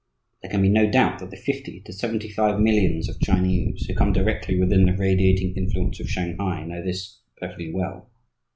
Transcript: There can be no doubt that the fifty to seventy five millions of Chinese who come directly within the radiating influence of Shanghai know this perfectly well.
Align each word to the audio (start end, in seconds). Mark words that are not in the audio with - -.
There 0.41 0.49
can 0.49 0.63
be 0.63 0.69
no 0.69 0.89
doubt 0.89 1.19
that 1.19 1.29
the 1.29 1.37
fifty 1.37 1.79
to 1.81 1.93
seventy 1.93 2.27
five 2.27 2.59
millions 2.59 3.07
of 3.07 3.19
Chinese 3.19 3.85
who 3.85 3.93
come 3.93 4.11
directly 4.11 4.59
within 4.59 4.87
the 4.87 4.97
radiating 4.97 5.55
influence 5.55 5.99
of 5.99 6.09
Shanghai 6.09 6.65
know 6.65 6.83
this 6.83 7.19
perfectly 7.37 7.71
well. 7.71 8.09